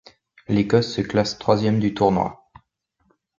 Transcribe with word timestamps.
L'Écosse 0.47 0.91
se 0.95 1.01
classe 1.01 1.37
troisième 1.37 1.79
du 1.79 1.93
tournoi. 1.93 2.49